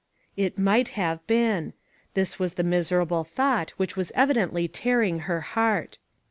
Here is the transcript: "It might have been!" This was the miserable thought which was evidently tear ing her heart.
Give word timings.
"It 0.35 0.57
might 0.57 0.87
have 0.97 1.27
been!" 1.27 1.73
This 2.15 2.39
was 2.39 2.55
the 2.55 2.63
miserable 2.63 3.23
thought 3.23 3.69
which 3.77 3.95
was 3.95 4.11
evidently 4.15 4.67
tear 4.67 5.03
ing 5.03 5.19
her 5.19 5.41
heart. 5.41 5.99